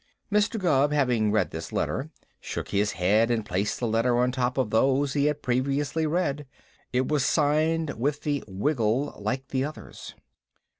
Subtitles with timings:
[0.31, 0.59] Mr.
[0.59, 2.09] Gubb, having read this letter,
[2.39, 6.47] shook his head and placed the letter on top of those he had previously read.
[6.91, 10.15] It was signed with the wiggle like the others.